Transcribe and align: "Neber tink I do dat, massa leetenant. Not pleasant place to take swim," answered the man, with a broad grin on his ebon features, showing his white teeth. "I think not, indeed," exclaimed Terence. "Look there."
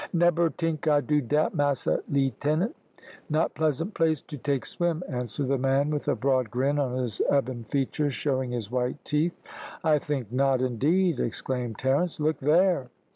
"Neber 0.15 0.49
tink 0.49 0.87
I 0.87 0.99
do 0.99 1.21
dat, 1.21 1.53
massa 1.53 2.01
leetenant. 2.09 2.75
Not 3.29 3.53
pleasant 3.53 3.93
place 3.93 4.19
to 4.23 4.35
take 4.35 4.65
swim," 4.65 5.03
answered 5.07 5.49
the 5.49 5.59
man, 5.59 5.91
with 5.91 6.07
a 6.07 6.15
broad 6.15 6.49
grin 6.49 6.79
on 6.79 6.97
his 6.97 7.21
ebon 7.31 7.65
features, 7.65 8.15
showing 8.15 8.49
his 8.49 8.71
white 8.71 8.97
teeth. 9.05 9.39
"I 9.83 9.99
think 9.99 10.31
not, 10.31 10.59
indeed," 10.59 11.19
exclaimed 11.19 11.77
Terence. 11.77 12.19
"Look 12.19 12.39
there." 12.39 12.89